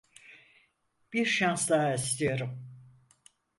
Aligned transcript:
Bir 1.13 1.25
şans 1.25 1.69
daha 1.69 1.93
istiyorum. 1.93 2.59